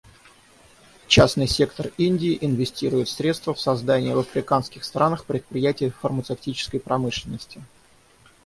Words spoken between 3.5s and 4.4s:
в создание в